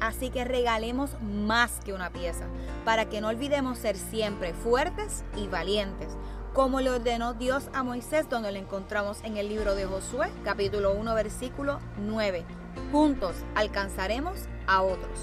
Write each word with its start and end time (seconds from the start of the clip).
Así 0.00 0.30
que 0.30 0.44
regalemos 0.44 1.20
más 1.22 1.80
que 1.84 1.92
una 1.92 2.10
pieza, 2.10 2.46
para 2.84 3.08
que 3.08 3.20
no 3.20 3.28
olvidemos 3.28 3.78
ser 3.78 3.96
siempre 3.96 4.52
fuertes 4.52 5.24
y 5.36 5.46
valientes, 5.46 6.16
como 6.52 6.80
le 6.80 6.90
ordenó 6.90 7.34
Dios 7.34 7.68
a 7.72 7.82
Moisés, 7.82 8.28
donde 8.28 8.52
lo 8.52 8.58
encontramos 8.58 9.22
en 9.24 9.36
el 9.36 9.48
libro 9.48 9.74
de 9.74 9.86
Josué, 9.86 10.30
capítulo 10.44 10.92
1, 10.94 11.14
versículo 11.14 11.80
9. 11.98 12.44
Juntos 12.92 13.34
alcanzaremos 13.54 14.38
a 14.66 14.82
otros. 14.82 15.18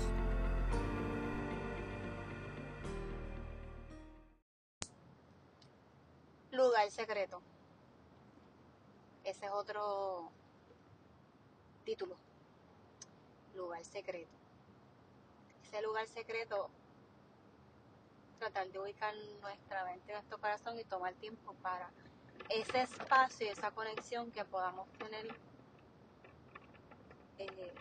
Lugar 6.52 6.92
secreto. 6.92 7.42
Ese 9.24 9.46
es 9.46 9.52
otro 9.52 10.30
título. 11.86 12.18
Lugar 13.56 13.86
secreto 13.86 14.41
ese 15.72 15.82
lugar 15.84 16.06
secreto, 16.08 16.70
tratar 18.40 18.68
de 18.70 18.80
ubicar 18.80 19.14
nuestra 19.42 19.86
mente, 19.86 20.12
nuestro 20.12 20.38
corazón 20.38 20.78
y 20.78 20.84
tomar 20.84 21.14
tiempo 21.14 21.54
para 21.62 21.90
ese 22.50 22.82
espacio 22.82 23.48
y 23.48 23.50
esa 23.50 23.72
conexión 23.72 24.32
que 24.32 24.44
podamos 24.44 24.90
tener 24.94 25.34
eh, 27.38 27.74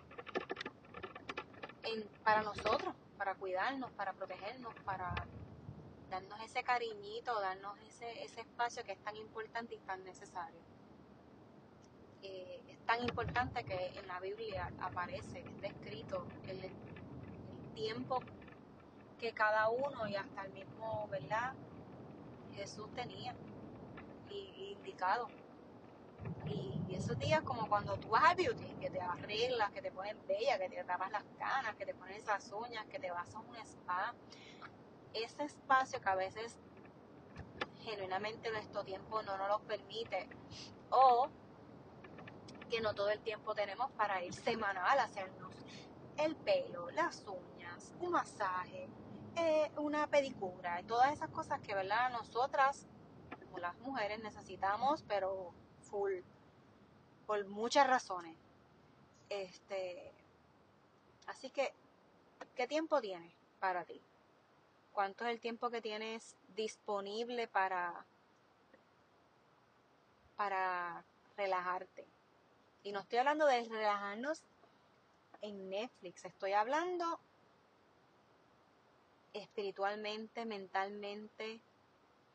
para 2.23 2.43
nosotros, 2.43 2.95
para 3.19 3.35
cuidarnos, 3.35 3.91
para 3.93 4.13
protegernos, 4.13 4.73
para 4.85 5.13
darnos 6.11 6.41
ese 6.43 6.63
cariñito, 6.63 7.41
darnos 7.41 7.77
ese, 7.89 8.23
espacio 8.23 8.85
que 8.85 8.93
es 8.93 9.03
tan 9.03 9.17
importante 9.17 9.75
y 9.75 9.79
tan 9.79 10.05
necesario. 10.05 10.61
Eh, 12.23 12.63
es 12.69 12.79
tan 12.87 13.03
importante 13.03 13.65
que 13.65 13.99
en 13.99 14.07
la 14.07 14.21
Biblia 14.21 14.71
aparece, 14.81 15.41
está 15.41 15.67
escrito 15.67 16.25
el, 16.47 16.71
tiempo 17.75 18.21
que 19.19 19.33
cada 19.33 19.69
uno 19.69 20.09
y 20.09 20.17
hasta 20.17 20.45
el 20.45 20.53
mismo, 20.53 21.07
¿verdad? 21.11 21.53
Jesús 22.55 22.89
tenía 22.95 23.35
y, 24.31 24.75
indicado. 24.77 25.29
Y, 26.47 26.79
esos 26.95 27.19
días 27.19 27.41
como 27.43 27.67
cuando 27.69 27.97
tú 27.97 28.09
vas 28.09 28.25
al 28.25 28.37
beauty, 28.37 28.75
que 28.81 28.91
te 28.91 29.01
arreglas, 29.01 29.71
que 29.71 29.81
te 29.81 29.91
pones 29.91 30.17
bella, 30.27 30.59
que 30.59 30.69
te 30.69 30.85
tapas 30.85 31.11
las 31.11 31.25
canas, 31.39 31.75
que 31.77 31.87
te 31.87 31.95
pones 31.95 32.27
las 32.27 32.53
uñas, 32.53 32.85
que 32.87 32.99
te 32.99 33.11
vas 33.11 33.35
a 33.35 33.39
un 33.39 33.57
spa, 33.57 34.13
ese 35.15 35.45
espacio 35.45 36.01
que 36.01 36.09
a 36.09 36.15
veces 36.15 36.57
genuinamente 37.85 38.51
nuestro 38.51 38.85
tiempo 38.85 39.23
no 39.23 39.39
nos 39.39 39.49
lo 39.49 39.59
permite 39.61 40.29
o 40.91 41.29
que 42.69 42.81
no 42.81 42.95
todo 42.95 43.11
el 43.11 43.21
tiempo 43.21 43.55
tenemos 43.55 43.91
para 43.93 44.23
ir 44.23 44.35
semanal 44.35 44.99
a 44.99 45.05
hacernos 45.05 45.55
el 46.19 46.37
pelo, 46.37 46.91
las 46.91 47.25
uñas, 47.27 47.50
un 48.01 48.13
masaje, 48.13 48.89
eh, 49.37 49.71
una 49.77 50.07
pedicura 50.07 50.81
y 50.81 50.85
todas 50.85 51.13
esas 51.13 51.31
cosas 51.31 51.61
que, 51.61 51.75
¿verdad? 51.75 52.11
Nosotras, 52.11 52.87
como 53.45 53.59
las 53.59 53.79
mujeres, 53.79 54.21
necesitamos, 54.21 55.05
pero 55.09 55.53
full, 55.83 56.21
por 57.27 57.47
muchas 57.47 57.87
razones. 57.87 58.37
Este, 59.29 60.13
así 61.27 61.51
que, 61.51 61.73
¿qué 62.57 62.67
tiempo 62.67 63.01
tienes 63.01 63.33
para 63.61 63.85
ti? 63.85 64.01
¿Cuánto 64.93 65.25
es 65.25 65.31
el 65.31 65.41
tiempo 65.41 65.71
que 65.71 65.81
tienes 65.81 66.37
disponible 66.57 67.47
para, 67.47 68.05
para 70.37 71.05
relajarte? 71.37 72.07
Y 72.83 72.93
no 72.93 73.01
estoy 73.01 73.19
hablando 73.19 73.47
de 73.47 73.65
relajarnos 73.65 74.43
en 75.43 75.71
Netflix. 75.71 76.25
Estoy 76.25 76.53
hablando 76.53 77.21
espiritualmente, 79.33 80.45
mentalmente, 80.45 81.61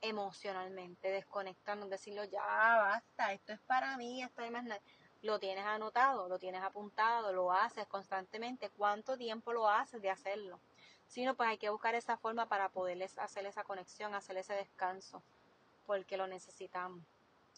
emocionalmente, 0.02 1.10
desconectando, 1.10 1.88
decirlo 1.88 2.24
ya 2.26 2.42
basta, 2.42 3.34
esto 3.34 3.54
es 3.54 3.60
para 3.62 3.98
mí, 3.98 4.24
esto 4.24 4.42
es 4.44 4.52
más 4.52 4.64
nada. 4.64 4.82
Lo 5.22 5.40
tienes 5.40 5.66
anotado, 5.66 6.30
lo 6.30 6.38
tienes 6.38 6.62
apuntado, 6.62 7.34
lo 7.34 7.52
haces 7.52 7.88
constantemente. 7.88 8.70
¿Cuánto 8.70 9.18
tiempo 9.18 9.54
lo 9.54 9.68
haces 9.68 10.02
de 10.02 10.12
hacerlo? 10.12 10.60
Si 11.08 11.26
no, 11.26 11.36
pues 11.36 11.50
hay 11.50 11.58
que 11.58 11.70
buscar 11.70 11.96
esa 11.96 12.18
forma 12.18 12.48
para 12.48 12.70
poderles 12.70 13.18
hacer 13.18 13.46
esa 13.46 13.64
conexión, 13.64 14.14
hacer 14.14 14.38
ese 14.38 14.54
descanso, 14.54 15.24
porque 15.88 16.18
lo 16.18 16.28
necesitamos. 16.28 17.04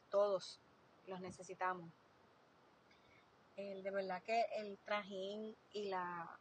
Todos 0.10 0.62
los 1.08 1.20
necesitamos 1.20 1.90
el, 3.58 3.84
de 3.84 3.92
verdad 3.92 4.22
que 4.24 4.46
el 4.58 4.78
trajín 4.86 5.56
y 5.74 5.90
la 5.90 6.40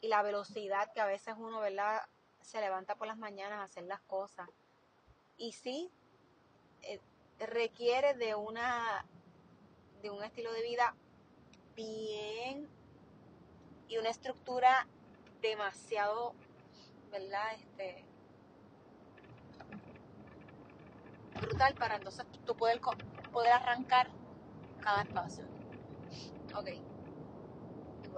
y 0.00 0.08
la 0.08 0.22
velocidad 0.22 0.92
que 0.92 1.00
a 1.00 1.06
veces 1.06 1.34
uno, 1.38 1.60
¿verdad? 1.60 2.02
se 2.46 2.60
levanta 2.60 2.94
por 2.94 3.08
las 3.08 3.18
mañanas 3.18 3.58
a 3.58 3.64
hacer 3.64 3.84
las 3.84 4.00
cosas. 4.02 4.48
Y 5.36 5.52
sí, 5.52 5.90
eh, 6.82 7.00
requiere 7.38 8.14
de 8.14 8.34
una 8.34 9.04
de 10.00 10.10
un 10.10 10.22
estilo 10.22 10.52
de 10.52 10.62
vida 10.62 10.94
bien 11.74 12.68
y 13.88 13.98
una 13.98 14.10
estructura 14.10 14.86
demasiado, 15.42 16.34
¿verdad? 17.10 17.54
Este 17.54 18.04
brutal 21.40 21.74
para 21.74 21.96
entonces 21.96 22.24
tú 22.46 22.56
poder, 22.56 22.80
poder 23.32 23.52
arrancar 23.52 24.08
cada 24.80 25.02
espacio. 25.02 25.44
Ok. 26.56 26.95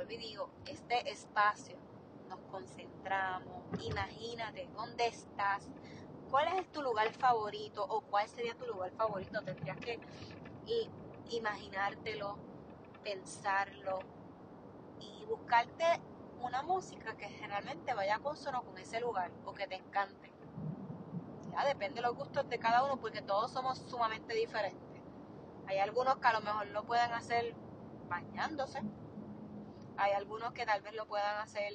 Y 0.02 0.16
digo, 0.16 0.48
este 0.66 1.10
espacio 1.10 1.76
nos 2.28 2.38
concentramos, 2.50 3.62
imagínate 3.84 4.68
dónde 4.74 5.06
estás, 5.06 5.68
cuál 6.30 6.58
es 6.58 6.70
tu 6.72 6.82
lugar 6.82 7.12
favorito 7.14 7.84
o 7.86 8.00
cuál 8.02 8.28
sería 8.28 8.54
tu 8.54 8.66
lugar 8.66 8.90
favorito. 8.92 9.42
Tendrías 9.42 9.76
que 9.78 10.00
imaginártelo, 11.30 12.38
pensarlo 13.02 13.98
y 15.00 15.24
buscarte 15.26 15.84
una 16.40 16.62
música 16.62 17.16
que 17.16 17.28
generalmente 17.28 17.92
vaya 17.92 18.18
consono 18.20 18.62
con 18.62 18.78
ese 18.78 19.00
lugar 19.00 19.30
o 19.44 19.52
que 19.52 19.66
te 19.66 19.74
encante. 19.74 20.32
Ya 21.52 21.66
depende 21.66 21.96
de 21.96 22.02
los 22.02 22.16
gustos 22.16 22.48
de 22.48 22.58
cada 22.58 22.84
uno 22.84 22.98
porque 22.98 23.20
todos 23.20 23.50
somos 23.50 23.78
sumamente 23.78 24.34
diferentes. 24.34 25.02
Hay 25.66 25.78
algunos 25.78 26.18
que 26.18 26.28
a 26.28 26.32
lo 26.32 26.40
mejor 26.40 26.66
lo 26.68 26.84
puedan 26.84 27.12
hacer 27.12 27.54
bañándose. 28.08 28.80
Hay 29.98 30.12
algunos 30.12 30.52
que 30.52 30.64
tal 30.64 30.80
vez 30.80 30.94
lo 30.94 31.06
puedan 31.06 31.38
hacer 31.38 31.74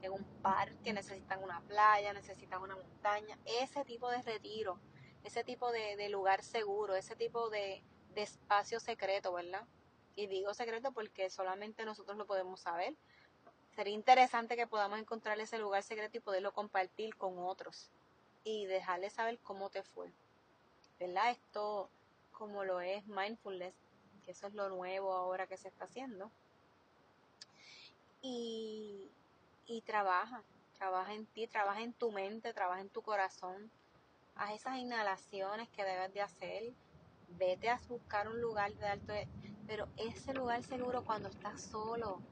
en 0.00 0.12
un 0.12 0.24
parque, 0.42 0.92
necesitan 0.92 1.42
una 1.42 1.60
playa, 1.62 2.12
necesitan 2.12 2.62
una 2.62 2.76
montaña. 2.76 3.36
Ese 3.44 3.84
tipo 3.84 4.08
de 4.10 4.22
retiro, 4.22 4.78
ese 5.24 5.42
tipo 5.42 5.72
de, 5.72 6.08
lugar 6.08 6.42
seguro, 6.42 6.94
ese 6.94 7.16
tipo 7.16 7.50
de, 7.50 7.82
de 8.14 8.22
espacio 8.22 8.78
secreto, 8.78 9.32
¿verdad? 9.32 9.66
Y 10.14 10.28
digo 10.28 10.54
secreto 10.54 10.92
porque 10.92 11.30
solamente 11.30 11.84
nosotros 11.84 12.16
lo 12.16 12.26
podemos 12.26 12.60
saber. 12.60 12.94
Sería 13.74 13.94
interesante 13.94 14.54
que 14.54 14.68
podamos 14.68 15.00
encontrar 15.00 15.40
ese 15.40 15.58
lugar 15.58 15.82
secreto 15.82 16.18
y 16.18 16.20
poderlo 16.20 16.52
compartir 16.52 17.16
con 17.16 17.38
otros 17.40 17.90
y 18.44 18.66
dejarles 18.66 19.14
saber 19.14 19.40
cómo 19.40 19.68
te 19.70 19.82
fue. 19.82 20.12
¿Verdad? 21.00 21.30
Esto 21.30 21.90
como 22.30 22.62
lo 22.62 22.80
es 22.80 23.04
mindfulness, 23.06 23.74
que 24.24 24.30
eso 24.30 24.46
es 24.46 24.54
lo 24.54 24.68
nuevo 24.68 25.12
ahora 25.12 25.48
que 25.48 25.56
se 25.56 25.68
está 25.68 25.86
haciendo. 25.86 26.30
Y, 28.26 29.10
trabaja, 29.84 30.42
trabaja 30.78 31.12
en 31.12 31.26
ti, 31.26 31.46
trabaja 31.46 31.82
en 31.82 31.92
tu 31.92 32.10
mente, 32.10 32.54
trabaja 32.54 32.80
en 32.80 32.88
tu 32.88 33.02
corazón. 33.02 33.70
Haz 34.34 34.52
esas 34.52 34.78
inhalaciones 34.78 35.68
que 35.68 35.84
debes 35.84 36.14
de 36.14 36.22
hacer. 36.22 36.72
Vete 37.28 37.68
a 37.68 37.78
buscar 37.86 38.28
un 38.28 38.40
lugar 38.40 38.72
de 38.76 38.86
alto, 38.86 39.12
pero 39.66 39.88
ese 39.98 40.32
lugar 40.32 40.62
seguro 40.62 41.04
cuando 41.04 41.28
estás 41.28 41.60
solo, 41.60 42.22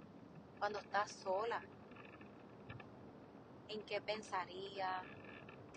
cuando 0.58 0.78
estás 0.78 1.12
sola. 1.12 1.60
¿En 3.68 3.82
qué 3.82 4.00
pensarías? 4.00 5.04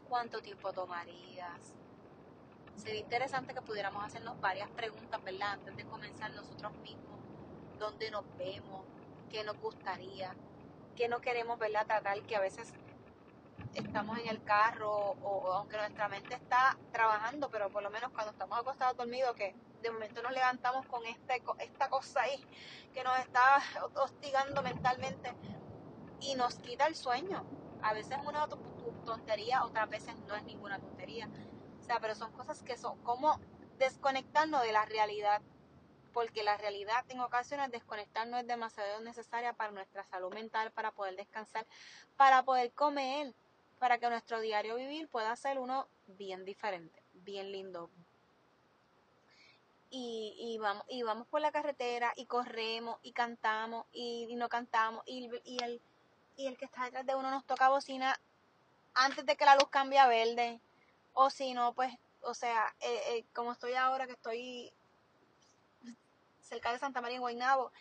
¿Cuánto 0.07 0.41
tiempo 0.41 0.71
tomarías? 0.71 1.73
Sería 2.77 3.01
interesante 3.01 3.53
que 3.53 3.61
pudiéramos 3.61 4.01
hacernos 4.01 4.39
varias 4.39 4.69
preguntas, 4.69 5.21
¿verdad? 5.25 5.53
Antes 5.53 5.75
de 5.75 5.83
comenzar 5.83 6.31
nosotros 6.33 6.73
mismos, 6.77 7.19
dónde 7.79 8.11
nos 8.11 8.23
vemos, 8.37 8.85
qué 9.29 9.43
nos 9.43 9.59
gustaría, 9.59 10.35
qué 10.95 11.07
no 11.07 11.21
queremos, 11.21 11.59
¿verdad? 11.59 11.85
Tratar 11.85 12.21
que 12.23 12.35
a 12.35 12.39
veces 12.39 12.73
estamos 13.73 14.17
en 14.19 14.27
el 14.27 14.43
carro 14.43 15.15
o, 15.21 15.51
aunque 15.53 15.77
nuestra 15.77 16.07
mente 16.07 16.35
está 16.35 16.77
trabajando, 16.91 17.49
pero 17.49 17.69
por 17.69 17.83
lo 17.83 17.89
menos 17.89 18.11
cuando 18.11 18.31
estamos 18.31 18.57
acostados 18.57 18.97
dormidos, 18.97 19.35
que 19.35 19.55
de 19.81 19.91
momento 19.91 20.21
nos 20.23 20.31
levantamos 20.31 20.85
con 20.87 21.05
este, 21.05 21.43
esta 21.59 21.89
cosa 21.89 22.21
ahí 22.21 22.43
que 22.93 23.03
nos 23.03 23.17
está 23.19 23.61
hostigando 23.95 24.61
mentalmente 24.63 25.33
y 26.21 26.35
nos 26.35 26.55
quita 26.59 26.87
el 26.87 26.95
sueño. 26.95 27.45
A 27.81 27.93
veces 27.93 28.17
es 28.17 28.25
una 28.25 28.47
tontería, 29.05 29.63
otras 29.63 29.89
veces 29.89 30.15
no 30.27 30.35
es 30.35 30.43
ninguna 30.43 30.79
tontería. 30.79 31.29
O 31.79 31.83
sea, 31.83 31.99
pero 31.99 32.15
son 32.15 32.31
cosas 32.31 32.63
que 32.63 32.77
son 32.77 32.97
como 33.03 33.39
desconectarnos 33.77 34.63
de 34.63 34.71
la 34.71 34.85
realidad, 34.85 35.41
porque 36.15 36.43
la 36.43 36.55
realidad 36.55 37.03
en 37.09 37.19
ocasiones 37.19 37.69
desconectarnos 37.71 38.39
es 38.39 38.47
demasiado 38.47 39.01
necesaria 39.01 39.51
para 39.51 39.71
nuestra 39.71 40.05
salud 40.05 40.33
mental, 40.33 40.71
para 40.71 40.91
poder 40.91 41.17
descansar, 41.17 41.65
para 42.15 42.41
poder 42.43 42.71
comer, 42.71 43.33
para 43.79 43.97
que 43.97 44.09
nuestro 44.09 44.39
diario 44.39 44.77
vivir 44.77 45.09
pueda 45.09 45.35
ser 45.35 45.59
uno 45.59 45.89
bien 46.07 46.45
diferente, 46.45 47.03
bien 47.15 47.51
lindo. 47.51 47.89
Y, 49.97 50.57
vamos, 50.61 50.85
y 50.87 51.03
vamos 51.03 51.27
por 51.27 51.41
la 51.41 51.51
carretera 51.51 52.13
y 52.15 52.25
corremos 52.25 52.97
y 53.03 53.11
cantamos 53.11 53.85
y, 53.91 54.33
no 54.35 54.47
cantamos 54.47 55.03
y, 55.05 55.29
y, 55.43 55.63
el, 55.63 55.81
y 56.37 56.47
el 56.47 56.57
que 56.57 56.65
está 56.65 56.85
detrás 56.85 57.05
de 57.05 57.15
uno 57.15 57.29
nos 57.29 57.45
toca 57.45 57.69
bocina 57.69 58.19
antes 58.93 59.25
de 59.25 59.35
que 59.35 59.45
la 59.45 59.55
luz 59.55 59.69
cambie 59.69 59.99
a 59.99 60.07
verde 60.07 60.61
o 61.13 61.29
si 61.29 61.53
no, 61.53 61.73
pues, 61.73 61.93
o 62.21 62.33
sea, 62.33 62.73
eh, 62.79 63.01
eh, 63.09 63.25
como 63.33 63.51
estoy 63.51 63.73
ahora, 63.73 64.05
que 64.05 64.13
estoy 64.13 64.73
cerca 66.45 66.71
de 66.71 66.79
Santa 66.79 67.01
María 67.01 67.17
en 67.17 67.21
Guaynabo, 67.21 67.71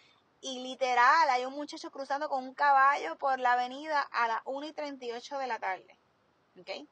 y 0.46 0.60
literal, 0.60 1.30
hay 1.30 1.46
un 1.46 1.54
muchacho 1.54 1.90
cruzando 1.90 2.28
con 2.28 2.44
un 2.44 2.52
caballo 2.52 3.16
por 3.16 3.40
la 3.40 3.54
avenida 3.54 4.02
a 4.02 4.28
las 4.28 4.42
1 4.44 4.66
y 4.66 4.72
38 4.74 5.38
de 5.38 5.46
la 5.46 5.58
tarde. 5.58 5.98
¿Ok? 6.60 6.86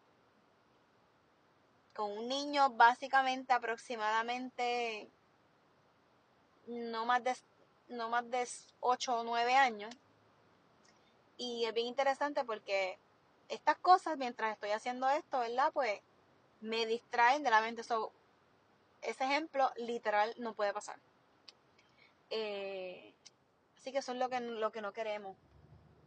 Con 1.94 2.10
un 2.12 2.28
niño 2.28 2.70
básicamente 2.70 3.52
aproximadamente 3.52 5.10
no 6.66 7.04
más 7.04 7.22
de, 7.22 7.36
no 7.88 8.08
más 8.08 8.30
de 8.30 8.48
8 8.80 9.18
o 9.18 9.22
9 9.22 9.54
años. 9.54 9.94
Y 11.36 11.66
es 11.66 11.75
bien 11.75 11.88
interesante 11.88 12.44
porque 12.46 12.98
estas 13.50 13.76
cosas, 13.76 14.16
mientras 14.16 14.54
estoy 14.54 14.70
haciendo 14.70 15.10
esto, 15.10 15.40
¿verdad? 15.40 15.70
Pues 15.75 16.00
me 16.62 16.86
distraen 16.86 17.42
de 17.42 17.50
la 17.50 17.60
mente. 17.60 17.82
ese 17.82 19.25
ejemplo 19.25 19.70
literal 19.76 20.34
no 20.38 20.54
puede 20.54 20.72
pasar. 20.72 20.98
Eh, 22.34 23.14
así 23.76 23.93
que 23.93 23.99
eso 23.99 24.12
es 24.12 24.19
lo 24.19 24.31
que, 24.31 24.40
lo 24.40 24.73
que 24.73 24.81
no 24.81 24.93
queremos. 24.93 25.37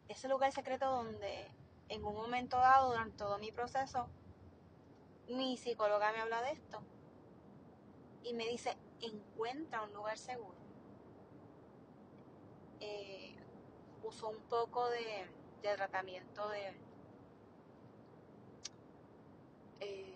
Ese 0.07 0.27
lugar 0.27 0.51
secreto 0.51 0.89
donde 0.89 1.47
en 1.89 2.03
un 2.03 2.15
momento 2.15 2.57
dado, 2.57 2.89
durante 2.89 3.17
todo 3.17 3.37
mi 3.37 3.51
proceso, 3.51 4.09
mi 5.29 5.55
psicóloga 5.55 6.11
me 6.11 6.21
habla 6.21 6.41
de 6.41 6.51
esto 6.51 6.81
y 8.23 8.33
me 8.33 8.47
dice, 8.47 8.75
encuentra 9.01 9.83
un 9.83 9.93
lugar 9.93 10.17
seguro. 10.17 10.57
Eh, 12.79 13.35
usó 14.03 14.29
un 14.29 14.41
poco 14.49 14.89
de, 14.89 15.27
de 15.61 15.75
tratamiento 15.75 16.49
de... 16.49 16.73
Eh, 19.79 20.15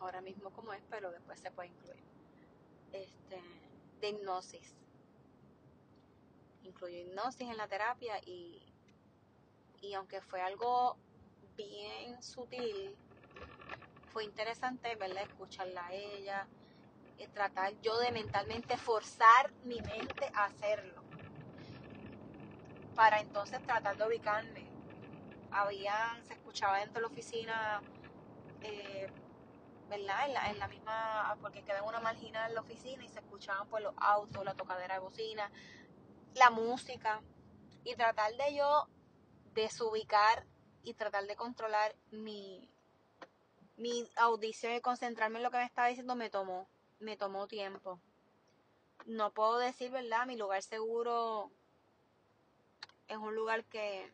ahora 0.00 0.20
mismo 0.20 0.50
como 0.50 0.72
es, 0.72 0.82
pero 0.90 1.10
después 1.10 1.38
se 1.38 1.50
puede 1.50 1.68
incluir. 1.68 2.11
Este, 2.92 3.40
de 4.00 4.08
hipnosis. 4.08 4.74
Incluyo 6.64 6.98
hipnosis 6.98 7.48
en 7.48 7.56
la 7.56 7.66
terapia 7.66 8.20
y, 8.26 8.62
y 9.80 9.94
aunque 9.94 10.20
fue 10.20 10.40
algo 10.40 10.96
bien 11.56 12.22
sutil, 12.22 12.96
fue 14.12 14.24
interesante 14.24 14.94
verla, 14.96 15.22
escucharla 15.22 15.86
a 15.86 15.92
ella, 15.92 16.46
y 17.18 17.26
tratar 17.28 17.72
yo 17.80 17.98
de 17.98 18.12
mentalmente 18.12 18.76
forzar 18.76 19.52
mi 19.64 19.80
mente 19.80 20.30
a 20.34 20.44
hacerlo. 20.44 21.02
Para 22.94 23.20
entonces 23.20 23.64
tratar 23.64 23.96
de 23.96 24.06
ubicarme. 24.06 24.70
Había, 25.50 25.94
se 26.26 26.34
escuchaba 26.34 26.78
dentro 26.78 26.94
de 26.94 27.00
la 27.02 27.06
oficina 27.08 27.82
eh, 28.62 29.08
¿verdad? 29.92 30.24
En 30.26 30.32
la, 30.32 30.50
en 30.50 30.58
la 30.58 30.68
misma, 30.68 31.36
porque 31.42 31.62
quedé 31.62 31.76
en 31.76 31.84
una 31.84 32.00
marginal 32.00 32.48
en 32.48 32.54
la 32.54 32.62
oficina 32.62 33.04
y 33.04 33.08
se 33.10 33.18
escuchaban 33.18 33.68
pues 33.68 33.82
los 33.82 33.94
autos, 33.98 34.42
la 34.42 34.54
tocadera 34.54 34.94
de 34.94 35.00
bocina, 35.00 35.50
la 36.34 36.50
música 36.50 37.20
y 37.84 37.94
tratar 37.94 38.34
de 38.36 38.54
yo 38.54 38.88
desubicar 39.52 40.46
y 40.82 40.94
tratar 40.94 41.26
de 41.26 41.36
controlar 41.36 41.94
mi, 42.10 42.70
mi 43.76 44.08
audición 44.16 44.72
y 44.72 44.80
concentrarme 44.80 45.38
en 45.38 45.42
lo 45.42 45.50
que 45.50 45.58
me 45.58 45.66
estaba 45.66 45.88
diciendo 45.88 46.14
me 46.14 46.30
tomó, 46.30 46.66
me 46.98 47.18
tomó 47.18 47.46
tiempo. 47.46 48.00
No 49.04 49.30
puedo 49.32 49.58
decir, 49.58 49.90
¿verdad? 49.90 50.26
Mi 50.26 50.36
lugar 50.36 50.62
seguro 50.62 51.50
es 53.08 53.18
un 53.18 53.34
lugar 53.34 53.64
que 53.64 54.10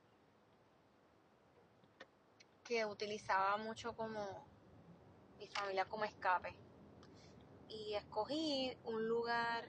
que 2.64 2.84
utilizaba 2.84 3.56
mucho 3.56 3.96
como 3.96 4.46
mi 5.38 5.46
familia 5.48 5.84
como 5.86 6.04
escape. 6.04 6.54
Y 7.68 7.94
escogí 7.94 8.76
un 8.84 9.06
lugar 9.06 9.68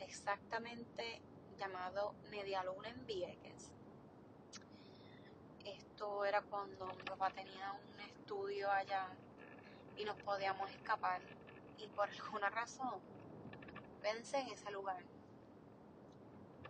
exactamente 0.00 1.20
llamado 1.58 2.14
Media 2.30 2.64
Luna 2.64 2.88
en 2.88 3.06
Vieques. 3.06 3.72
era 6.26 6.42
cuando 6.42 6.86
mi 6.86 7.02
papá 7.04 7.30
tenía 7.30 7.72
un 7.72 8.00
estudio 8.00 8.70
allá 8.70 9.08
y 9.96 10.04
nos 10.04 10.16
podíamos 10.22 10.70
escapar. 10.70 11.22
Y 11.78 11.88
por 11.88 12.08
alguna 12.08 12.50
razón 12.50 13.00
pensé 14.02 14.40
en 14.40 14.48
ese 14.48 14.70
lugar. 14.70 15.02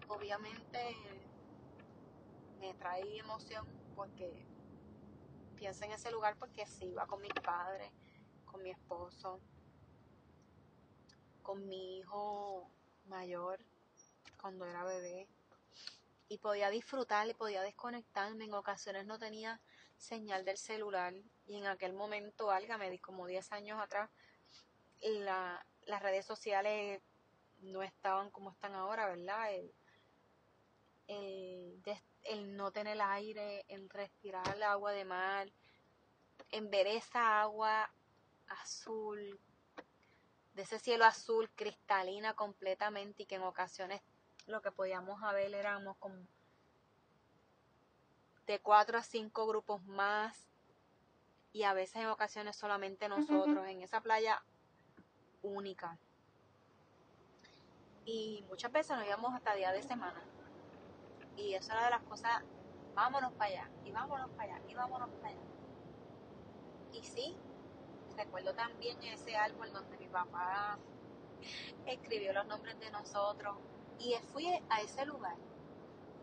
Obviamente 0.09 0.97
me 2.61 2.75
trae 2.75 3.19
emoción 3.19 3.67
porque 3.97 4.47
pienso 5.57 5.85
en 5.85 5.93
ese 5.93 6.11
lugar 6.11 6.37
porque 6.39 6.67
sí, 6.67 6.87
iba 6.87 7.07
con 7.07 7.21
mi 7.21 7.29
padre, 7.29 7.91
mi 8.63 8.71
esposo, 8.71 9.41
con 11.43 11.67
mi 11.69 11.99
hijo 11.99 12.69
mayor 13.07 13.61
cuando 14.41 14.67
era 14.67 14.85
bebé 14.85 15.29
y 16.29 16.39
podía 16.39 16.71
disfrutar 16.71 17.29
y 17.29 17.35
podía 17.35 17.63
desconectarme. 17.63 18.45
En 18.45 18.55
ocasiones 18.55 19.07
no 19.07 19.19
tenía 19.19 19.61
señal 19.97 20.45
del 20.45 20.59
celular 20.59 21.15
y 21.47 21.57
en 21.57 21.67
aquel 21.67 21.93
momento, 21.93 22.51
di 22.91 22.99
como 22.99 23.27
10 23.27 23.53
años 23.53 23.81
atrás, 23.81 24.11
las 25.01 26.03
redes 26.03 26.27
sociales 26.27 27.01
no 27.61 27.83
estaban 27.83 28.31
como 28.31 28.51
están 28.51 28.75
ahora, 28.75 29.07
¿verdad? 29.07 29.55
El, 29.55 29.73
el, 32.25 32.57
no 32.57 32.73
tener 32.73 33.01
aire, 33.01 33.65
el 33.69 33.89
respirar 33.89 34.55
el 34.55 34.63
agua 34.63 34.93
de 34.93 35.05
mar, 35.05 35.49
en 36.51 36.71
ver 36.71 36.87
esa 36.87 37.41
agua 37.41 37.91
azul, 38.49 39.39
de 40.55 40.63
ese 40.63 40.79
cielo 40.79 41.05
azul 41.05 41.51
cristalina 41.55 42.35
completamente 42.35 43.25
y 43.25 43.27
que 43.27 43.37
en 43.37 43.43
ocasiones 43.43 44.03
lo 44.47 44.63
que 44.63 44.73
podíamos 44.73 45.21
ver 45.33 45.55
éramos 45.55 45.97
como 45.99 46.17
de 48.47 48.61
cuatro 48.61 48.99
a 48.99 49.03
cinco 49.03 49.47
grupos 49.47 49.83
más 49.85 50.49
y 51.53 51.65
a 51.65 51.73
veces 51.73 51.97
en 51.97 52.07
ocasiones 52.07 52.57
solamente 52.57 53.09
nosotros 53.09 53.67
en 53.67 53.83
esa 53.83 54.01
playa 54.01 54.43
única. 55.43 55.99
Y 58.05 58.45
muchas 58.49 58.71
veces 58.71 58.97
nos 58.97 59.07
íbamos 59.07 59.35
hasta 59.35 59.55
día 59.55 59.73
de 59.73 59.83
semana. 59.83 60.23
Y 61.37 61.55
eso 61.55 61.73
era 61.73 61.87
de 61.87 61.91
las 61.91 62.03
cosas, 62.03 62.43
vámonos 62.95 63.33
para 63.33 63.51
allá, 63.51 63.71
y 63.85 63.91
vámonos 63.91 64.31
para 64.31 64.55
allá, 64.55 64.69
y 64.69 64.75
vámonos 64.75 65.11
para 65.21 65.29
allá. 65.29 65.41
Y 66.93 67.03
sí, 67.03 67.37
recuerdo 68.17 68.55
también 68.55 69.03
ese 69.03 69.37
árbol 69.37 69.73
donde 69.73 69.97
mi 69.99 70.09
papá 70.09 70.79
escribió 71.87 72.33
los 72.33 72.47
nombres 72.47 72.79
de 72.81 72.91
nosotros 72.91 73.57
y 73.99 74.15
fui 74.33 74.47
a 74.69 74.81
ese 74.81 75.05
lugar. 75.07 75.37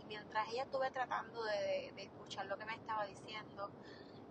Y 0.01 0.05
mientras 0.05 0.47
ella 0.49 0.63
estuve 0.63 0.91
tratando 0.91 1.43
de, 1.43 1.93
escuchar 1.97 2.45
lo 2.47 2.57
que 2.57 2.65
me 2.65 2.75
estaba 2.75 3.05
diciendo, 3.05 3.69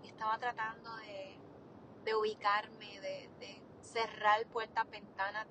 estaba 0.04 0.38
tratando 0.38 0.90
de, 0.96 2.14
ubicarme, 2.14 3.00
de, 3.00 3.62
cerrar 3.80 4.46
puertas, 4.46 4.88
ventanas 4.90 5.46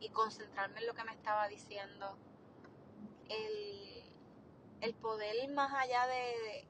y 0.00 0.08
concentrarme 0.08 0.80
en 0.80 0.86
lo 0.86 0.94
que 0.94 1.04
me 1.04 1.12
estaba 1.12 1.48
diciendo. 1.48 2.16
El, 3.28 4.94
poder 5.02 5.48
más 5.50 5.72
allá 5.74 6.06
de, 6.06 6.66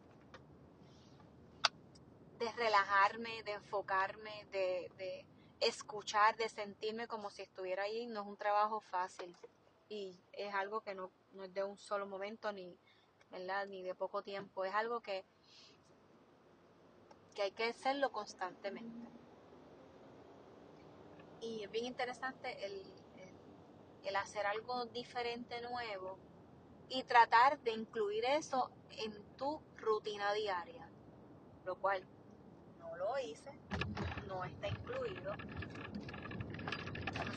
de, 2.38 2.52
relajarme, 2.52 3.42
de 3.42 3.52
enfocarme, 3.52 4.46
de, 4.50 4.90
de 4.96 5.26
escuchar, 5.60 6.36
de 6.36 6.48
sentirme 6.48 7.06
como 7.08 7.30
si 7.30 7.42
estuviera 7.42 7.84
ahí, 7.84 8.06
no 8.06 8.22
es 8.22 8.26
un 8.26 8.36
trabajo 8.36 8.80
fácil. 8.80 9.36
Y 9.88 10.18
es 10.32 10.52
algo 10.54 10.80
que 10.80 10.94
no, 10.94 11.10
es 11.42 11.54
de 11.54 11.64
un 11.64 11.78
solo 11.78 12.06
momento 12.06 12.52
ni, 12.52 12.76
ni 13.68 13.82
de 13.82 13.94
poco 13.94 14.22
tiempo, 14.22 14.64
es 14.64 14.74
algo 14.74 15.00
que, 15.00 15.24
que 17.34 17.42
hay 17.42 17.52
que 17.52 17.64
hacerlo 17.64 18.10
constantemente. 18.10 19.08
Y 21.40 21.62
es 21.62 21.70
bien 21.70 21.84
interesante 21.84 22.64
el, 22.64 22.82
el, 24.04 24.16
hacer 24.16 24.46
algo 24.46 24.86
diferente, 24.86 25.60
nuevo, 25.60 26.18
y 26.88 27.02
tratar 27.04 27.58
de 27.60 27.72
incluir 27.72 28.24
eso 28.24 28.70
en 28.90 29.36
tu 29.36 29.60
rutina 29.76 30.32
diaria, 30.32 30.88
lo 31.64 31.76
cual 31.76 32.06
lo 32.96 33.18
hice, 33.18 33.50
no 34.26 34.44
está 34.44 34.68
incluido, 34.68 35.32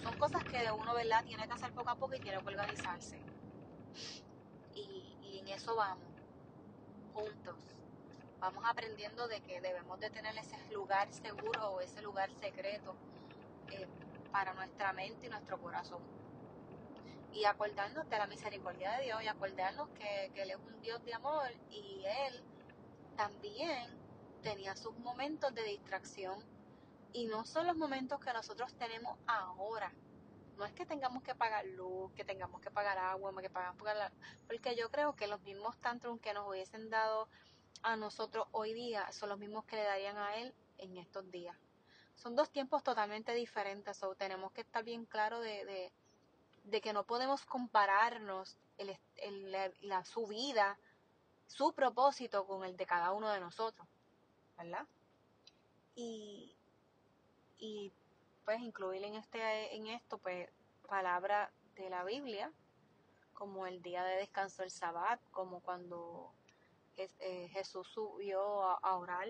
son 0.04 0.18
cosas 0.18 0.44
que 0.44 0.72
uno, 0.72 0.94
¿verdad? 0.94 1.24
Tiene 1.26 1.48
que 1.48 1.54
hacer 1.54 1.72
poco 1.72 1.90
a 1.90 1.96
poco 1.96 2.16
y 2.16 2.20
tiene 2.20 2.40
que 2.40 2.48
organizarse. 2.48 3.20
Y, 4.74 5.40
en 5.40 5.48
eso 5.48 5.76
vamos, 5.76 6.04
juntos. 7.14 7.56
Vamos 8.40 8.64
aprendiendo 8.66 9.28
de 9.28 9.42
que 9.42 9.60
debemos 9.60 10.00
de 10.00 10.10
tener 10.10 10.38
ese 10.38 10.58
lugar 10.72 11.12
seguro 11.12 11.72
o 11.72 11.82
ese 11.82 12.02
lugar 12.02 12.32
secreto 12.36 12.96
eh, 13.72 13.88
para 14.32 14.54
nuestra 14.54 14.94
mente 14.94 15.28
y 15.28 15.30
nuestro 15.30 15.60
corazón. 15.62 16.02
Y 17.34 17.46
acordarnos 17.46 18.10
de 18.10 18.18
la 18.18 18.28
misericordia 18.28 18.92
de 18.98 19.06
Dios 19.06 19.22
y 19.22 19.28
acordarnos 19.28 19.90
que, 19.90 20.32
que 20.34 20.42
Él 20.44 20.52
es 20.52 20.58
un 20.58 20.82
Dios 20.82 21.04
de 21.04 21.14
amor 21.14 21.52
y 21.70 22.04
Él 22.06 22.44
también 23.16 23.99
tenía 24.42 24.76
sus 24.76 24.98
momentos 25.00 25.54
de 25.54 25.64
distracción 25.64 26.44
y 27.14 27.26
no 27.26 27.46
son 27.46 27.68
los 27.68 27.76
momentos 27.76 28.20
que 28.20 28.34
nosotros 28.34 28.74
tenemos 28.76 29.18
ahora. 29.28 29.92
No 30.58 30.66
es 30.66 30.74
que 30.74 30.86
tengamos 30.86 31.24
que 31.24 31.36
pagar 31.36 31.66
luz, 31.66 32.12
que 32.14 32.26
tengamos 32.26 32.62
que 32.62 32.70
pagar 32.70 32.98
agua, 32.98 33.34
que 33.42 33.50
pagamos 33.50 33.82
pagar. 33.82 34.12
Porque 34.48 34.76
yo 34.76 34.92
creo 34.92 35.16
que 35.16 35.28
los 35.28 35.42
mismos 35.42 35.78
tantrums 35.80 36.22
que 36.22 36.34
nos 36.34 36.48
hubiesen 36.48 36.90
dado 36.90 37.30
a 37.82 37.96
nosotros 37.96 38.48
hoy 38.52 38.74
día 38.74 39.10
son 39.12 39.30
los 39.30 39.40
mismos 39.40 39.66
que 39.66 39.78
le 39.78 39.84
darían 39.84 40.18
a 40.18 40.36
él 40.36 40.54
en 40.78 40.98
estos 40.98 41.30
días. 41.32 41.56
Son 42.16 42.36
dos 42.36 42.50
tiempos 42.52 42.84
totalmente 42.84 43.34
diferentes, 43.34 44.04
o 44.04 44.16
tenemos 44.16 44.52
que 44.52 44.62
estar 44.62 44.84
bien 44.84 45.06
claro 45.06 45.40
de, 45.40 45.92
que 46.84 46.94
no 46.94 47.06
podemos 47.06 47.46
compararnos 47.46 48.58
la, 49.82 50.04
su 50.04 50.28
vida, 50.28 50.78
su 51.48 51.74
propósito 51.74 52.46
con 52.46 52.66
el 52.66 52.76
de 52.76 52.86
cada 52.86 53.14
uno 53.14 53.30
de 53.30 53.40
nosotros, 53.40 53.88
¿verdad? 54.60 54.86
Y, 55.96 56.56
y 57.58 57.92
pues 58.46 58.62
incluir 58.62 59.04
en 59.04 59.16
este 59.16 59.76
en 59.76 59.88
esto 59.88 60.18
pues 60.18 60.50
palabra 60.88 61.52
de 61.76 61.90
la 61.90 62.04
Biblia 62.04 62.52
como 63.34 63.68
el 63.68 63.82
día 63.82 64.04
de 64.04 64.16
descanso 64.16 64.64
el 64.64 64.72
sabbat 64.72 65.20
como 65.32 65.60
cuando 65.62 66.34
eh, 66.98 67.48
Jesús 67.54 67.88
subió 67.94 68.64
a, 68.64 68.98
orar 68.98 69.30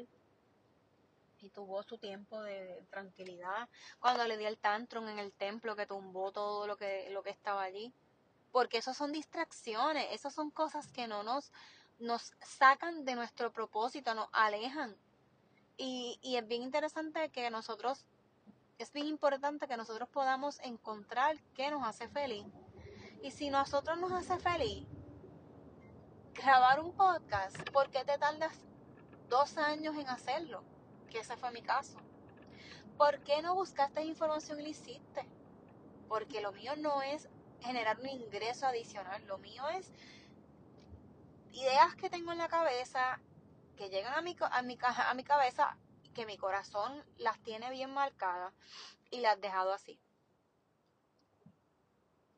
y 1.42 1.50
tuvo 1.50 1.84
su 1.84 1.98
tiempo 1.98 2.42
de 2.42 2.84
tranquilidad 2.90 3.70
cuando 4.00 4.26
le 4.26 4.38
dio 4.38 4.48
el 4.48 4.58
tantrum 4.58 5.08
en 5.10 5.20
el 5.20 5.32
templo 5.34 5.76
que 5.76 5.86
tumbó 5.86 6.32
todo 6.32 6.66
lo 6.66 6.78
que 6.78 7.10
lo 7.12 7.22
que 7.22 7.30
estaba 7.30 7.64
allí 7.64 7.94
porque 8.52 8.78
eso 8.78 8.94
son 8.94 9.12
distracciones 9.12 10.08
esas 10.12 10.34
son 10.34 10.50
cosas 10.50 10.92
que 10.92 11.08
no 11.08 11.24
nos 11.24 11.52
nos 12.00 12.34
sacan 12.42 13.06
de 13.06 13.16
nuestro 13.16 13.52
propósito 13.52 14.16
nos 14.16 14.30
alejan 14.32 14.96
y, 15.80 16.36
es 16.36 16.46
bien 16.48 16.62
interesante 16.64 17.30
que 17.30 17.50
nosotros 17.50 18.06
es 18.78 18.92
bien 18.92 19.08
importante 19.08 19.68
que 19.68 19.78
nosotros 19.78 20.10
podamos 20.10 20.60
encontrar 20.60 21.38
qué 21.54 21.72
nos 21.72 21.86
hace 21.86 22.08
feliz. 22.10 22.46
Y 23.24 23.32
si 23.32 23.50
nosotros 23.50 23.98
nos 23.98 24.12
hace 24.12 24.38
feliz 24.40 24.86
grabar 26.34 26.82
un 26.82 26.92
podcast, 26.94 27.58
¿por 27.72 27.90
qué 27.92 28.04
te 28.06 28.18
tardas 28.18 28.54
dos 29.30 29.58
años 29.58 29.96
en 29.98 30.08
hacerlo? 30.08 30.64
Que 31.10 31.20
ese 31.20 31.36
fue 31.38 31.52
mi 31.52 31.62
caso. 31.62 31.98
¿Por 32.98 33.20
qué 33.24 33.42
no 33.42 33.56
buscaste 33.56 34.04
información 34.04 34.60
y 34.60 34.64
lo 34.64 34.70
hiciste? 34.70 35.26
Porque 36.08 36.42
lo 36.42 36.52
mío 36.52 36.76
no 36.78 37.02
es 37.02 37.30
generar 37.62 38.00
un 38.00 38.08
ingreso 38.08 38.66
adicional, 38.68 39.26
lo 39.28 39.38
mío 39.38 39.68
es 39.70 39.92
ideas 41.54 41.96
que 41.96 42.10
tengo 42.10 42.32
en 42.32 42.38
la 42.38 42.48
cabeza, 42.48 43.20
que 43.80 43.90
llegan 43.90 44.14
a 44.14 44.22
mi, 44.22 44.36
a 44.38 44.62
mi, 44.62 44.78
a 44.82 45.14
mi 45.14 45.24
cabeza 45.24 45.78
que 46.14 46.26
mi 46.26 46.38
corazón 46.38 47.02
las 47.18 47.42
tiene 47.44 47.70
bien 47.70 47.94
marcadas 47.94 48.54
y 49.10 49.22
las 49.22 49.40
dejado 49.40 49.72
así. 49.72 49.98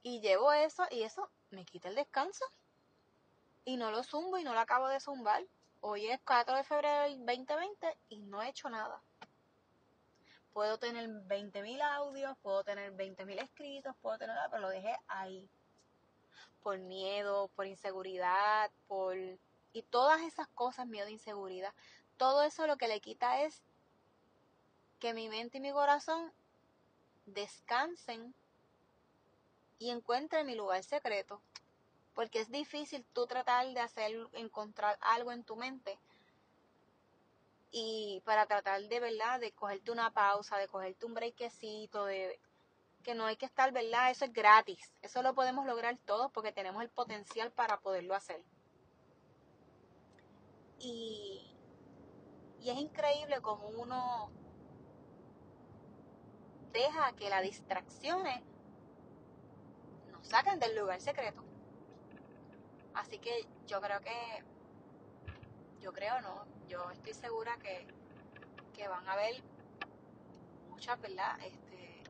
Y 0.04 0.22
llevo 0.22 0.54
eso 0.54 0.84
y 0.92 1.02
eso 1.02 1.32
me 1.50 1.66
quita 1.66 1.90
el 1.90 1.96
descanso. 1.96 2.46
Y 3.66 3.78
no 3.78 3.90
lo 3.90 4.04
zumbo 4.04 4.38
y 4.38 4.44
no 4.44 4.54
lo 4.54 4.60
acabo 4.60 4.88
de 4.88 5.00
zumbar. 5.00 5.44
Hoy 5.80 6.12
es 6.12 6.20
4 6.28 6.58
de 6.58 6.64
febrero 6.64 7.02
del 7.02 7.26
2020 7.26 7.98
y 8.10 8.22
no 8.22 8.44
he 8.44 8.50
hecho 8.50 8.70
nada. 8.70 9.02
Puedo 10.54 10.78
tener 10.78 11.10
20.000 11.10 11.82
audios, 11.82 12.38
puedo 12.44 12.64
tener 12.64 12.94
20.000 12.94 13.42
escritos, 13.42 13.96
puedo 14.00 14.20
tener 14.20 14.36
nada, 14.36 14.50
pero 14.52 14.62
lo 14.62 14.70
dejé 14.70 14.96
ahí. 15.08 15.50
Por 16.62 16.78
miedo, 16.78 17.48
por 17.56 17.66
inseguridad, 17.66 18.70
por... 18.88 19.18
Y 19.74 19.84
todas 19.84 20.22
esas 20.22 20.48
cosas, 20.50 20.88
miedo 20.88 21.08
inseguridad, 21.08 21.74
todo 22.18 22.44
eso 22.44 22.68
lo 22.68 22.78
que 22.78 22.88
le 22.88 23.00
quita 23.00 23.42
es 23.42 23.62
que 25.00 25.13
mi 25.13 25.30
mente 25.30 25.58
y 25.58 25.62
mi 25.62 25.72
corazón 25.72 26.32
descansen 27.25 28.34
y 29.80 29.90
encuentren 29.90 30.46
mi 30.46 30.56
lugar 30.56 30.84
secreto. 30.84 31.42
Porque 32.13 32.42
es 32.42 32.51
difícil 32.51 33.06
tú 33.13 33.25
tratar 33.25 33.68
de 33.74 33.80
hacer, 33.80 34.12
encontrar 34.34 34.98
algo 35.01 35.32
en 35.32 35.44
tu 35.44 35.56
mente 35.56 35.98
y 37.72 38.22
para 38.25 38.46
tratar 38.46 38.82
de, 38.84 39.00
¿verdad? 39.00 39.40
De 39.40 39.54
cogerte 39.54 39.92
una 39.92 40.12
pausa, 40.12 40.58
de 40.58 40.68
cogerte 40.68 41.06
un 41.06 41.13
breakcito, 41.13 42.06
de 42.06 42.40
que 43.04 43.16
no 43.16 43.25
hay 43.25 43.38
que 43.38 43.46
estar, 43.46 43.72
¿verdad? 43.72 44.12
Eso 44.12 44.25
es 44.25 44.34
gratis. 44.34 44.92
Eso 45.01 45.24
lo 45.24 45.34
podemos 45.34 45.66
lograr 45.66 45.98
todos 46.06 46.32
porque 46.32 46.51
tenemos 46.51 46.84
el 46.84 46.90
potencial 46.90 47.51
para 47.51 47.80
poderlo 47.80 48.13
hacer. 48.13 48.44
Y, 50.84 51.42
y 52.62 52.70
es 52.70 52.78
increíble 52.78 53.40
como 53.42 53.68
uno 53.68 54.32
deja 56.74 57.12
que 57.14 57.30
las 57.30 57.44
distracciones 57.44 58.42
nos 60.12 60.28
saquen 60.28 60.60
del 60.60 60.76
lugar 60.76 61.00
secreto. 61.00 61.44
Así 62.94 63.20
que 63.20 63.46
yo 63.68 63.80
creo 63.82 64.02
que, 64.02 64.44
yo 65.82 65.94
creo 65.94 66.22
no, 66.22 66.46
yo 66.68 66.90
estoy 66.92 67.14
segura 67.14 67.58
que, 67.58 67.88
que 68.74 68.88
van 68.88 69.08
a 69.08 69.14
haber 69.14 69.42
muchas, 70.70 71.00
¿verdad? 71.00 71.40
Este, 71.46 72.04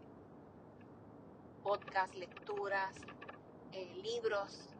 podcasts, 1.63 2.17
lecturas, 2.17 2.95
eh, 3.71 3.93
libros 4.01 4.70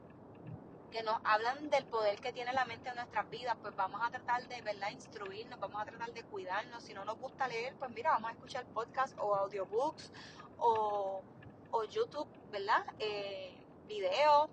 que 0.92 1.04
nos 1.04 1.20
hablan 1.24 1.70
del 1.70 1.86
poder 1.86 2.20
que 2.20 2.34
tiene 2.34 2.54
la 2.54 2.66
mente 2.66 2.90
en 2.90 2.96
nuestras 2.96 3.30
vidas, 3.30 3.56
pues 3.62 3.76
vamos 3.76 4.02
a 4.04 4.12
tratar 4.12 4.48
de, 4.48 4.62
¿verdad?, 4.62 4.92
instruirnos, 4.92 5.60
vamos 5.60 5.82
a 5.82 5.86
tratar 5.86 6.14
de 6.14 6.24
cuidarnos. 6.24 6.84
Si 6.84 6.94
no 6.94 7.06
nos 7.06 7.18
gusta 7.18 7.48
leer, 7.48 7.74
pues 7.76 7.90
mira, 7.92 8.12
vamos 8.12 8.30
a 8.30 8.34
escuchar 8.34 8.66
podcast 8.68 9.18
o 9.18 9.36
audiobooks 9.36 10.12
o, 10.58 11.24
o 11.72 11.84
YouTube, 11.86 12.28
¿verdad? 12.52 12.86
Eh, 13.00 13.58
videos, 13.88 14.50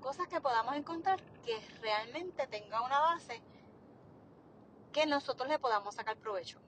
cosas 0.00 0.26
que 0.28 0.40
podamos 0.40 0.74
encontrar 0.74 1.22
que 1.44 1.60
realmente 1.80 2.46
tenga 2.46 2.82
una 2.82 2.98
base 2.98 3.40
que 4.92 5.06
nosotros 5.06 5.48
le 5.48 5.58
podamos 5.58 5.94
sacar 5.94 6.16
provecho. 6.16 6.58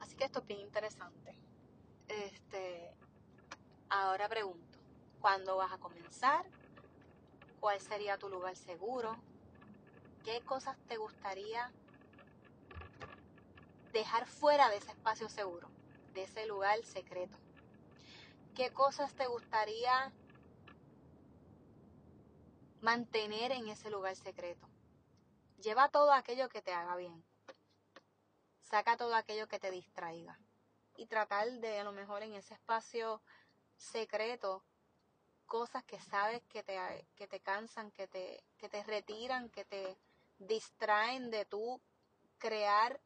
Así 0.00 0.16
que 0.16 0.24
esto 0.24 0.40
es 0.40 0.46
bien 0.46 0.60
interesante. 0.60 1.38
Este, 2.08 2.94
ahora 3.88 4.28
pregunto, 4.28 4.78
¿cuándo 5.20 5.56
vas 5.56 5.72
a 5.72 5.78
comenzar? 5.78 6.44
¿Cuál 7.62 7.80
sería 7.80 8.18
tu 8.18 8.28
lugar 8.28 8.56
seguro? 8.56 9.16
¿Qué 10.24 10.40
cosas 10.40 10.76
te 10.88 10.96
gustaría 10.96 11.70
dejar 13.92 14.26
fuera 14.26 14.68
de 14.68 14.78
ese 14.78 14.90
espacio 14.90 15.28
seguro, 15.28 15.68
de 16.12 16.24
ese 16.24 16.44
lugar 16.46 16.82
secreto? 16.82 17.38
¿Qué 18.56 18.72
cosas 18.72 19.14
te 19.14 19.28
gustaría 19.28 20.12
mantener 22.80 23.52
en 23.52 23.68
ese 23.68 23.90
lugar 23.90 24.16
secreto? 24.16 24.68
Lleva 25.62 25.88
todo 25.88 26.12
aquello 26.12 26.48
que 26.48 26.62
te 26.62 26.72
haga 26.72 26.96
bien. 26.96 27.24
Saca 28.60 28.96
todo 28.96 29.14
aquello 29.14 29.46
que 29.46 29.60
te 29.60 29.70
distraiga. 29.70 30.36
Y 30.96 31.06
tratar 31.06 31.48
de 31.48 31.78
a 31.78 31.84
lo 31.84 31.92
mejor 31.92 32.24
en 32.24 32.34
ese 32.34 32.54
espacio 32.54 33.22
secreto 33.76 34.64
cosas 35.52 35.84
que 35.84 36.00
sabes 36.00 36.40
que 36.44 36.62
te, 36.62 37.06
que 37.14 37.28
te 37.28 37.38
cansan, 37.40 37.90
que 37.90 38.08
te, 38.08 38.42
que 38.56 38.70
te 38.70 38.82
retiran, 38.84 39.50
que 39.50 39.66
te 39.66 39.98
distraen 40.38 41.30
de 41.30 41.44
tú 41.44 41.78
crear 42.38 42.98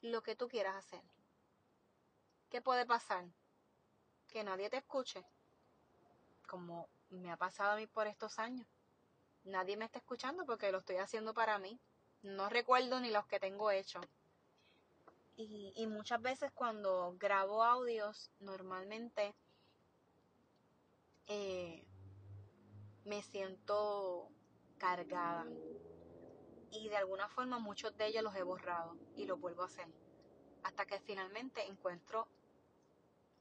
lo 0.00 0.20
que 0.20 0.34
tú 0.34 0.48
quieras 0.48 0.74
hacer. 0.74 1.04
¿Qué 2.50 2.60
puede 2.60 2.86
pasar? 2.86 3.24
Que 4.26 4.42
nadie 4.42 4.68
te 4.68 4.78
escuche, 4.78 5.24
como 6.48 6.88
me 7.10 7.30
ha 7.30 7.36
pasado 7.36 7.70
a 7.70 7.76
mí 7.76 7.86
por 7.86 8.08
estos 8.08 8.40
años. 8.40 8.66
Nadie 9.44 9.76
me 9.76 9.84
está 9.84 10.00
escuchando 10.00 10.44
porque 10.44 10.72
lo 10.72 10.78
estoy 10.78 10.96
haciendo 10.96 11.34
para 11.34 11.60
mí. 11.60 11.78
No 12.22 12.48
recuerdo 12.48 12.98
ni 12.98 13.12
los 13.12 13.26
que 13.26 13.38
tengo 13.38 13.70
hechos. 13.70 14.04
Y, 15.36 15.72
y 15.76 15.86
muchas 15.86 16.20
veces 16.20 16.50
cuando 16.50 17.14
grabo 17.16 17.62
audios, 17.62 18.32
normalmente 18.40 19.36
eh, 21.32 21.86
me 23.04 23.22
siento 23.22 24.28
cargada. 24.78 25.46
Y 26.72 26.88
de 26.88 26.96
alguna 26.96 27.28
forma 27.28 27.60
muchos 27.60 27.96
de 27.96 28.06
ellos 28.06 28.24
los 28.24 28.34
he 28.34 28.42
borrado 28.42 28.96
y 29.14 29.26
los 29.26 29.40
vuelvo 29.40 29.62
a 29.62 29.66
hacer. 29.66 29.86
Hasta 30.64 30.86
que 30.86 30.98
finalmente 31.00 31.64
encuentro 31.66 32.26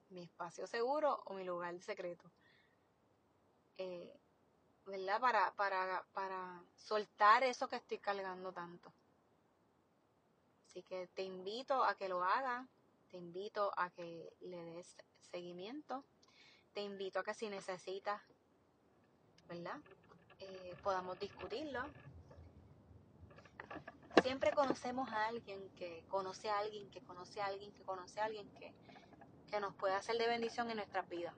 mi 0.09 0.21
espacio 0.21 0.67
seguro 0.67 1.23
o 1.25 1.33
mi 1.33 1.43
lugar 1.43 1.81
secreto. 1.81 2.31
Eh, 3.77 4.15
¿Verdad? 4.85 5.19
Para, 5.19 5.51
para, 5.55 6.05
para 6.13 6.63
soltar 6.75 7.43
eso 7.43 7.67
que 7.67 7.77
estoy 7.77 7.97
cargando 7.97 8.53
tanto. 8.53 8.93
Así 10.65 10.83
que 10.83 11.07
te 11.07 11.23
invito 11.23 11.83
a 11.83 11.95
que 11.95 12.07
lo 12.07 12.23
hagas, 12.23 12.67
te 13.09 13.17
invito 13.17 13.71
a 13.77 13.89
que 13.89 14.31
le 14.41 14.63
des 14.63 14.95
seguimiento 15.31 16.05
te 16.73 16.81
invito 16.81 17.19
a 17.19 17.23
que 17.23 17.33
si 17.33 17.49
necesitas, 17.49 18.21
¿verdad? 19.47 19.77
Eh, 20.39 20.75
podamos 20.83 21.19
discutirlo. 21.19 21.81
Siempre 24.21 24.51
conocemos 24.51 25.09
a 25.11 25.27
alguien 25.27 25.69
que 25.77 26.03
conoce 26.09 26.49
a 26.49 26.59
alguien, 26.59 26.89
que 26.91 27.01
conoce 27.01 27.41
a 27.41 27.45
alguien, 27.47 27.71
que 27.71 27.83
conoce 27.83 28.19
a 28.19 28.25
alguien 28.25 28.49
que, 28.51 28.73
que 29.49 29.59
nos 29.59 29.73
puede 29.75 29.95
hacer 29.95 30.17
de 30.17 30.27
bendición 30.27 30.69
en 30.69 30.77
nuestras 30.77 31.07
vidas, 31.09 31.33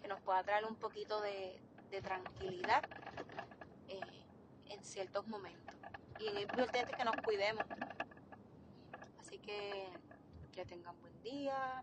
que 0.00 0.08
nos 0.08 0.20
pueda 0.20 0.42
traer 0.42 0.64
un 0.64 0.76
poquito 0.76 1.20
de, 1.20 1.60
tranquilidad 2.02 2.82
eh, 3.88 4.00
en 4.66 4.82
ciertos 4.82 5.26
momentos. 5.28 5.74
Y 6.18 6.26
es 6.28 6.42
importante 6.42 6.92
que 6.96 7.04
nos 7.04 7.16
cuidemos. 7.16 7.64
Así 9.20 9.38
que 9.38 9.92
que 10.52 10.66
tengan 10.66 11.00
buen 11.00 11.22
día, 11.22 11.82